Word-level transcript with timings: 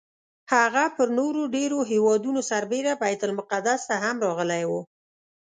هغه 0.53 0.83
پر 0.95 1.07
نورو 1.17 1.41
ډېرو 1.55 1.79
هېوادونو 1.91 2.39
سربېره 2.51 2.93
بیت 3.01 3.21
المقدس 3.25 3.81
ته 3.89 3.95
هم 4.03 4.15
راغلی 4.25 4.63
و. 4.69 4.71